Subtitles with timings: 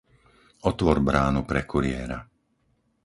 [0.69, 2.17] Otvor bránu pre kuriéra.